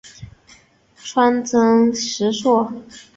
[0.97, 2.67] 川黔石栎